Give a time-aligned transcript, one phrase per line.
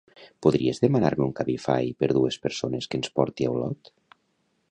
[0.43, 3.93] Podries demanar-me un Cabify per dues persones que ens porti a Olot?